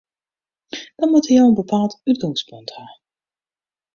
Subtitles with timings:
[0.95, 2.85] Dan moatte jo in bepaald útgongspunt ha.